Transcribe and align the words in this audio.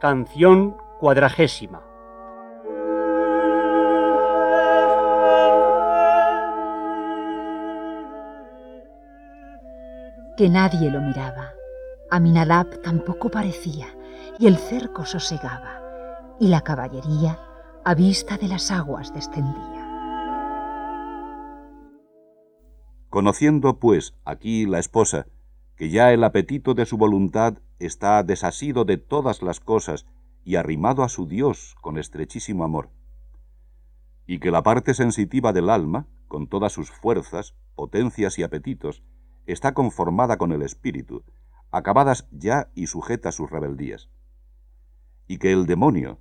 Canción 0.00 0.76
cuadragésima. 1.00 1.82
Que 10.36 10.48
nadie 10.48 10.88
lo 10.92 11.00
miraba. 11.00 11.50
Aminadab 12.12 12.80
tampoco 12.82 13.28
parecía, 13.28 13.86
y 14.38 14.46
el 14.46 14.56
cerco 14.56 15.04
sosegaba, 15.04 15.82
y 16.38 16.46
la 16.46 16.60
caballería 16.60 17.40
a 17.84 17.94
vista 17.96 18.36
de 18.36 18.46
las 18.46 18.70
aguas 18.70 19.12
descendía. 19.12 19.84
Conociendo, 23.10 23.80
pues, 23.80 24.14
aquí 24.24 24.64
la 24.64 24.78
esposa, 24.78 25.26
que 25.74 25.90
ya 25.90 26.12
el 26.12 26.22
apetito 26.22 26.74
de 26.74 26.86
su 26.86 26.96
voluntad 26.96 27.54
está 27.78 28.22
desasido 28.22 28.84
de 28.84 28.96
todas 28.96 29.42
las 29.42 29.60
cosas 29.60 30.06
y 30.44 30.56
arrimado 30.56 31.02
a 31.02 31.08
su 31.08 31.26
Dios 31.26 31.76
con 31.80 31.98
estrechísimo 31.98 32.64
amor, 32.64 32.90
y 34.26 34.40
que 34.40 34.50
la 34.50 34.62
parte 34.62 34.94
sensitiva 34.94 35.52
del 35.52 35.70
alma, 35.70 36.06
con 36.26 36.48
todas 36.48 36.72
sus 36.72 36.90
fuerzas, 36.90 37.54
potencias 37.74 38.38
y 38.38 38.42
apetitos, 38.42 39.02
está 39.46 39.72
conformada 39.74 40.36
con 40.36 40.52
el 40.52 40.62
espíritu, 40.62 41.24
acabadas 41.70 42.28
ya 42.30 42.70
y 42.74 42.86
sujetas 42.86 43.34
sus 43.34 43.50
rebeldías, 43.50 44.10
y 45.26 45.38
que 45.38 45.52
el 45.52 45.66
demonio, 45.66 46.18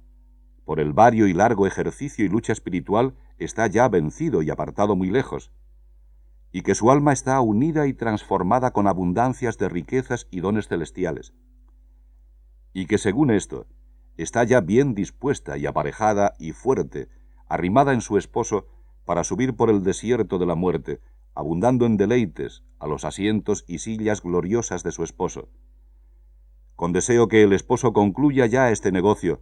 por 0.66 0.80
el 0.80 0.94
vario 0.94 1.28
y 1.28 1.34
largo 1.34 1.66
ejercicio 1.66 2.26
y 2.26 2.30
lucha 2.30 2.54
espiritual, 2.54 3.16
está 3.38 3.68
ya 3.68 3.88
vencido 3.88 4.42
y 4.42 4.50
apartado 4.50 4.96
muy 4.96 5.10
lejos, 5.10 5.52
y 6.52 6.62
que 6.62 6.76
su 6.76 6.92
alma 6.92 7.14
está 7.14 7.40
unida 7.42 7.88
y 7.88 7.94
transformada 7.94 8.72
con 8.72 8.88
abundancias 8.88 9.58
de 9.58 9.70
riquezas 9.70 10.28
y 10.32 10.40
dones 10.40 10.68
celestiales, 10.68 11.34
y 12.74 12.86
que 12.86 12.98
según 12.98 13.32
esto, 13.32 13.66
está 14.18 14.44
ya 14.44 14.62
bien 14.62 14.96
dispuesta 14.96 15.58
y 15.58 15.66
aparejada 15.66 16.34
y 16.40 16.52
fuerte, 16.52 17.10
arrimada 17.48 17.94
en 17.94 18.02
su 18.02 18.18
esposo, 18.18 18.68
para 19.06 19.24
subir 19.24 19.56
por 19.56 19.70
el 19.70 19.84
desierto 19.84 20.38
de 20.38 20.46
la 20.46 20.56
muerte, 20.56 21.00
abundando 21.34 21.86
en 21.86 21.98
deleites 21.98 22.64
a 22.80 22.88
los 22.88 23.06
asientos 23.06 23.64
y 23.68 23.80
sillas 23.80 24.22
gloriosas 24.22 24.84
de 24.84 24.92
su 24.92 25.04
esposo. 25.04 25.50
Con 26.76 26.94
deseo 26.94 27.28
que 27.28 27.44
el 27.44 27.54
esposo 27.54 27.94
concluya 27.94 28.46
ya 28.46 28.70
este 28.70 28.92
negocio, 28.92 29.42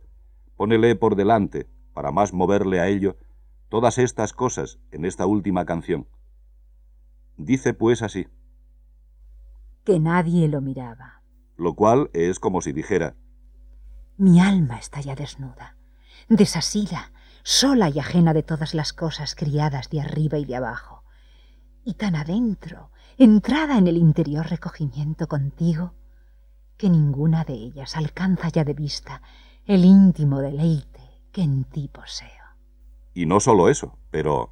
pónele 0.55 0.95
por 0.95 1.15
delante, 1.15 1.67
para 1.93 2.11
más 2.11 2.33
moverle 2.33 2.79
a 2.79 2.87
ello, 2.87 3.17
todas 3.69 3.97
estas 3.97 4.33
cosas 4.33 4.79
en 4.91 5.05
esta 5.05 5.25
última 5.25 5.65
canción. 5.65 6.07
Dice 7.37 7.73
pues 7.73 8.01
así. 8.01 8.27
Que 9.83 9.99
nadie 9.99 10.47
lo 10.47 10.61
miraba. 10.61 11.21
Lo 11.57 11.73
cual 11.75 12.09
es 12.13 12.39
como 12.39 12.61
si 12.61 12.71
dijera. 12.73 13.15
Mi 14.17 14.39
alma 14.39 14.77
está 14.77 15.01
ya 15.01 15.15
desnuda, 15.15 15.77
desasida, 16.29 17.11
sola 17.43 17.89
y 17.89 17.99
ajena 17.99 18.33
de 18.33 18.43
todas 18.43 18.73
las 18.73 18.93
cosas 18.93 19.35
criadas 19.35 19.89
de 19.89 20.01
arriba 20.01 20.37
y 20.37 20.45
de 20.45 20.55
abajo 20.55 21.05
y 21.85 21.93
tan 21.93 22.15
adentro, 22.15 22.89
entrada 23.17 23.77
en 23.77 23.87
el 23.87 23.95
interior 23.95 24.47
recogimiento 24.49 25.27
contigo, 25.27 25.93
que 26.77 26.89
ninguna 26.89 27.45
de 27.45 27.53
ellas 27.53 27.95
alcanza 27.95 28.49
ya 28.49 28.65
de 28.65 28.73
vista 28.73 29.21
el 29.65 29.85
íntimo 29.85 30.41
deleite 30.41 30.99
que 31.31 31.43
en 31.43 31.63
ti 31.63 31.87
poseo. 31.87 32.29
Y 33.13 33.27
no 33.27 33.39
solo 33.39 33.69
eso, 33.69 33.97
pero... 34.09 34.51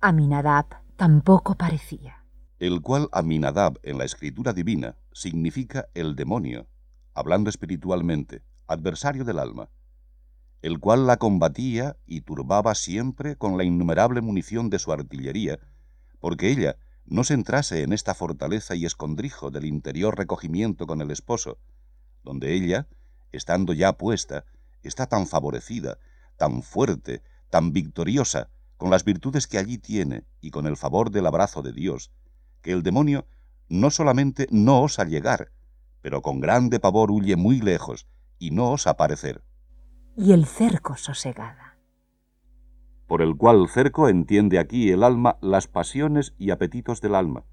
Aminadab 0.00 0.66
tampoco 0.96 1.56
parecía. 1.56 2.24
El 2.58 2.80
cual 2.80 3.08
Aminadab 3.12 3.78
en 3.82 3.98
la 3.98 4.04
escritura 4.04 4.52
divina 4.52 4.96
significa 5.12 5.88
el 5.94 6.16
demonio, 6.16 6.66
hablando 7.14 7.50
espiritualmente, 7.50 8.42
adversario 8.66 9.24
del 9.24 9.38
alma, 9.38 9.68
el 10.62 10.80
cual 10.80 11.06
la 11.06 11.18
combatía 11.18 11.96
y 12.06 12.22
turbaba 12.22 12.74
siempre 12.74 13.36
con 13.36 13.56
la 13.56 13.64
innumerable 13.64 14.20
munición 14.20 14.70
de 14.70 14.78
su 14.78 14.92
artillería, 14.92 15.58
porque 16.18 16.50
ella 16.50 16.76
no 17.04 17.24
se 17.24 17.34
entrase 17.34 17.82
en 17.82 17.92
esta 17.92 18.14
fortaleza 18.14 18.74
y 18.74 18.84
escondrijo 18.84 19.50
del 19.50 19.64
interior 19.66 20.16
recogimiento 20.16 20.86
con 20.86 21.00
el 21.00 21.10
esposo, 21.10 21.58
donde 22.24 22.54
ella, 22.54 22.88
estando 23.32 23.72
ya 23.74 23.92
puesta, 23.96 24.44
está 24.82 25.06
tan 25.06 25.26
favorecida, 25.26 25.98
tan 26.36 26.62
fuerte, 26.62 27.22
tan 27.50 27.72
victoriosa, 27.72 28.50
con 28.76 28.90
las 28.90 29.04
virtudes 29.04 29.46
que 29.46 29.58
allí 29.58 29.78
tiene 29.78 30.24
y 30.40 30.50
con 30.50 30.66
el 30.66 30.76
favor 30.76 31.10
del 31.10 31.26
abrazo 31.26 31.62
de 31.62 31.72
Dios, 31.72 32.12
que 32.62 32.72
el 32.72 32.82
demonio 32.82 33.26
no 33.68 33.90
solamente 33.90 34.46
no 34.50 34.82
osa 34.82 35.04
llegar, 35.04 35.50
pero 36.02 36.22
con 36.22 36.40
grande 36.40 36.78
pavor 36.78 37.10
huye 37.10 37.36
muy 37.36 37.60
lejos 37.60 38.06
y 38.38 38.50
no 38.50 38.70
osa 38.70 38.90
aparecer. 38.90 39.42
Y 40.16 40.32
el 40.32 40.46
cerco 40.46 40.96
sosegada 40.96 41.66
por 43.06 43.22
el 43.22 43.36
cual 43.36 43.68
cerco 43.68 44.08
entiende 44.08 44.58
aquí 44.58 44.90
el 44.90 45.02
alma 45.02 45.38
las 45.40 45.68
pasiones 45.68 46.34
y 46.38 46.50
apetitos 46.50 47.00
del 47.00 47.14
alma, 47.14 47.44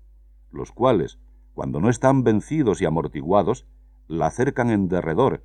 los 0.52 0.72
cuales, 0.72 1.20
cuando 1.54 1.80
no 1.80 1.90
están 1.90 2.24
vencidos 2.24 2.82
y 2.82 2.86
amortiguados, 2.86 3.68
la 4.08 4.28
acercan 4.28 4.72
en 4.72 4.88
derredor, 4.88 5.44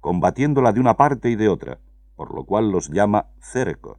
combatiéndola 0.00 0.72
de 0.72 0.80
una 0.80 0.96
parte 0.96 1.30
y 1.30 1.36
de 1.36 1.48
otra, 1.48 1.78
por 2.16 2.34
lo 2.34 2.44
cual 2.44 2.70
los 2.70 2.88
llama 2.88 3.26
cerco, 3.40 3.98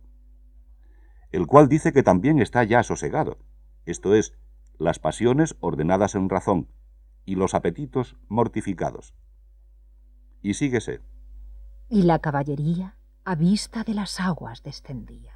el 1.31 1.47
cual 1.47 1.69
dice 1.69 1.94
que 1.94 2.03
también 2.03 2.40
está 2.40 2.64
ya 2.64 2.84
sosegado, 2.84 3.38
esto 3.86 4.16
es, 4.16 4.34
las 4.78 5.00
pasiones 5.00 5.56
ordenadas 5.59 6.16
en 6.16 6.30
razón, 6.30 6.68
y 7.25 7.36
los 7.36 7.53
apetitos 7.53 8.18
mortificados. 8.28 9.14
Y 10.41 10.56
síguese. 10.56 11.02
Y 11.90 12.03
la 12.03 12.20
caballería 12.20 12.96
a 13.24 13.36
vista 13.36 13.84
de 13.84 13.94
las 13.94 14.20
aguas 14.20 14.64
descendía. 14.64 15.34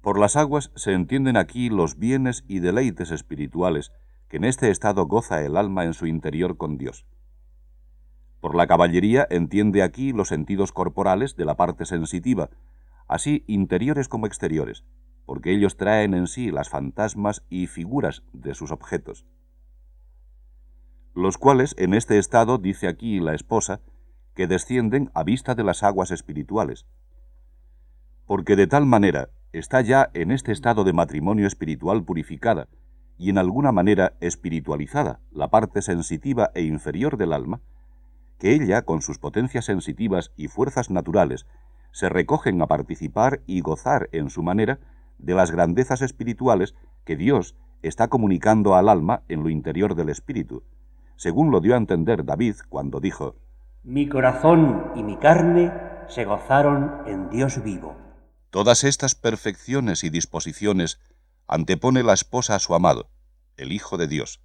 Por 0.00 0.18
las 0.18 0.36
aguas 0.36 0.70
se 0.76 0.92
entienden 0.92 1.36
aquí 1.36 1.68
los 1.70 1.98
bienes 1.98 2.44
y 2.46 2.60
deleites 2.60 3.10
espirituales 3.10 3.92
que 4.28 4.36
en 4.36 4.44
este 4.44 4.70
estado 4.70 5.06
goza 5.06 5.42
el 5.42 5.56
alma 5.56 5.84
en 5.84 5.94
su 5.94 6.06
interior 6.06 6.56
con 6.56 6.78
Dios. 6.78 7.04
Por 8.40 8.54
la 8.54 8.68
caballería 8.68 9.26
entiende 9.28 9.82
aquí 9.82 10.12
los 10.12 10.28
sentidos 10.28 10.70
corporales 10.70 11.34
de 11.34 11.44
la 11.44 11.56
parte 11.56 11.84
sensitiva, 11.84 12.50
así 13.08 13.44
interiores 13.46 14.08
como 14.08 14.26
exteriores, 14.26 14.84
porque 15.26 15.52
ellos 15.52 15.76
traen 15.76 16.14
en 16.14 16.26
sí 16.26 16.50
las 16.50 16.68
fantasmas 16.68 17.44
y 17.50 17.66
figuras 17.66 18.22
de 18.32 18.54
sus 18.54 18.70
objetos, 18.70 19.26
los 21.14 21.36
cuales 21.36 21.74
en 21.78 21.94
este 21.94 22.18
estado, 22.18 22.58
dice 22.58 22.86
aquí 22.86 23.18
la 23.18 23.34
esposa, 23.34 23.80
que 24.34 24.46
descienden 24.46 25.10
a 25.14 25.24
vista 25.24 25.56
de 25.56 25.64
las 25.64 25.82
aguas 25.82 26.12
espirituales, 26.12 26.86
porque 28.26 28.54
de 28.54 28.66
tal 28.68 28.86
manera 28.86 29.30
está 29.52 29.80
ya 29.80 30.10
en 30.14 30.30
este 30.30 30.52
estado 30.52 30.84
de 30.84 30.92
matrimonio 30.92 31.46
espiritual 31.46 32.04
purificada 32.04 32.68
y 33.16 33.30
en 33.30 33.38
alguna 33.38 33.72
manera 33.72 34.16
espiritualizada 34.20 35.20
la 35.32 35.48
parte 35.48 35.82
sensitiva 35.82 36.50
e 36.54 36.62
inferior 36.62 37.16
del 37.16 37.32
alma, 37.32 37.60
que 38.38 38.54
ella, 38.54 38.82
con 38.82 39.02
sus 39.02 39.18
potencias 39.18 39.64
sensitivas 39.64 40.32
y 40.36 40.46
fuerzas 40.46 40.90
naturales, 40.90 41.46
se 41.92 42.08
recogen 42.08 42.60
a 42.62 42.66
participar 42.66 43.40
y 43.46 43.60
gozar 43.60 44.08
en 44.12 44.30
su 44.30 44.42
manera 44.42 44.78
de 45.18 45.34
las 45.34 45.50
grandezas 45.50 46.02
espirituales 46.02 46.74
que 47.04 47.16
Dios 47.16 47.56
está 47.82 48.08
comunicando 48.08 48.74
al 48.74 48.88
alma 48.88 49.22
en 49.28 49.42
lo 49.42 49.50
interior 49.50 49.94
del 49.94 50.08
espíritu, 50.08 50.62
según 51.16 51.50
lo 51.50 51.60
dio 51.60 51.74
a 51.74 51.78
entender 51.78 52.24
David 52.24 52.56
cuando 52.68 53.00
dijo, 53.00 53.36
Mi 53.82 54.08
corazón 54.08 54.92
y 54.94 55.02
mi 55.02 55.16
carne 55.16 55.72
se 56.08 56.24
gozaron 56.24 57.02
en 57.06 57.30
Dios 57.30 57.62
vivo. 57.62 57.96
Todas 58.50 58.84
estas 58.84 59.14
perfecciones 59.14 60.04
y 60.04 60.10
disposiciones 60.10 61.00
antepone 61.46 62.02
la 62.02 62.14
esposa 62.14 62.54
a 62.54 62.58
su 62.58 62.74
amado, 62.74 63.08
el 63.56 63.72
Hijo 63.72 63.98
de 63.98 64.08
Dios, 64.08 64.40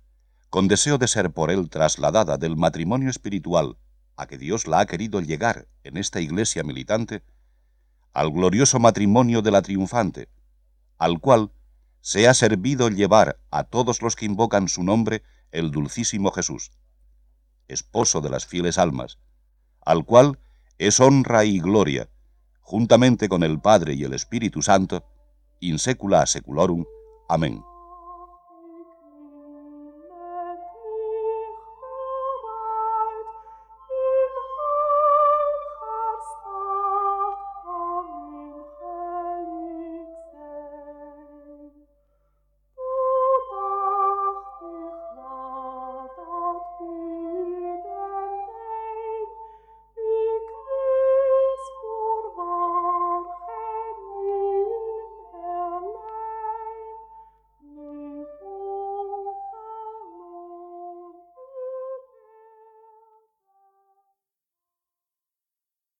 con 0.50 0.67
deseo 0.67 0.97
de 0.97 1.08
ser 1.08 1.32
por 1.32 1.52
él 1.52 1.70
trasladada 1.70 2.38
del 2.38 2.58
matrimonio 2.58 3.09
espiritual 3.09 3.78
a 4.16 4.28
que 4.28 4.38
Dios 4.38 4.67
la 4.67 4.79
ha 4.79 4.85
querido 4.85 5.22
llegar 5.22 5.67
en 5.84 5.97
esta 5.97 6.22
iglesia 6.22 6.64
militante, 6.64 7.23
al 8.14 8.32
glorioso 8.32 8.80
matrimonio 8.80 9.42
de 9.42 9.52
la 9.52 9.62
triunfante, 9.62 10.30
al 10.98 11.20
cual 11.20 11.52
se 12.02 12.28
ha 12.28 12.34
servido 12.34 12.90
llevar 12.90 13.40
a 13.50 13.64
todos 13.64 14.02
los 14.02 14.16
que 14.16 14.26
invocan 14.26 14.68
su 14.68 14.84
nombre 14.84 15.24
el 15.52 15.72
dulcísimo 15.72 16.32
Jesús, 16.32 16.72
esposo 17.68 18.22
de 18.22 18.30
las 18.30 18.46
fieles 18.46 18.78
almas, 18.78 19.20
al 19.86 20.06
cual 20.06 20.40
es 20.78 21.00
honra 21.00 21.46
y 21.46 21.60
gloria, 21.60 22.10
juntamente 22.62 23.30
con 23.30 23.44
el 23.44 23.60
Padre 23.60 23.94
y 23.94 24.04
el 24.04 24.14
Espíritu 24.14 24.62
Santo, 24.62 25.06
in 25.60 25.80
secula 25.80 26.26
seculorum. 26.26 26.86
Amén. 27.30 27.72